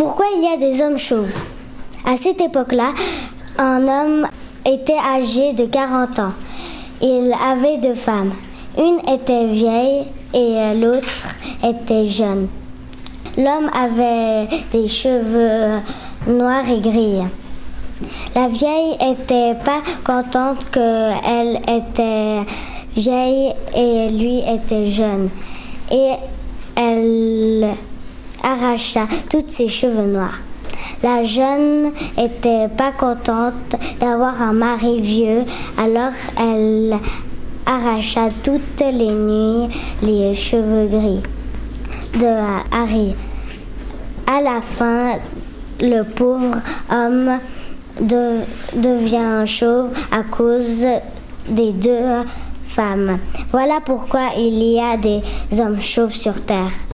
[0.00, 1.30] Pourquoi il y a des hommes chauves?
[2.06, 2.94] À cette époque-là,
[3.58, 4.26] un homme
[4.64, 6.32] était âgé de 40 ans.
[7.02, 8.32] Il avait deux femmes.
[8.78, 12.48] Une était vieille et l'autre était jeune.
[13.36, 15.82] L'homme avait des cheveux
[16.26, 17.20] noirs et gris.
[18.34, 22.40] La vieille était pas contente qu'elle était
[22.96, 25.28] vieille et lui était jeune.
[25.90, 26.12] Et
[26.74, 27.76] elle
[28.42, 30.38] arracha tous ses cheveux noirs.
[31.02, 35.44] La jeune était pas contente d'avoir un mari vieux,
[35.78, 36.98] alors elle
[37.66, 39.68] arracha toutes les nuits
[40.02, 41.22] les cheveux gris
[42.18, 42.26] de
[42.72, 43.14] Harry.
[44.26, 45.16] À la fin,
[45.80, 46.56] le pauvre
[46.90, 47.38] homme
[48.00, 50.86] devient chauve à cause
[51.48, 52.24] des deux
[52.64, 53.18] femmes.
[53.52, 55.22] Voilà pourquoi il y a des
[55.60, 56.89] hommes chauves sur Terre.